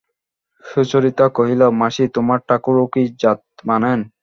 সুচরিতা 0.65 1.25
কহিল, 1.37 1.61
মাসি, 1.81 2.03
তোমার 2.15 2.39
ঠাকুরও 2.47 2.85
কি 2.93 3.01
জাত 3.21 3.39
মানেন? 3.67 3.99